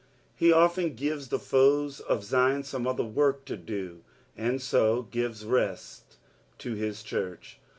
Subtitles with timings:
[0.35, 4.01] He often gives the foes of Zion fome other work to do,
[4.35, 6.17] and so gives rest
[6.57, 7.59] to his church.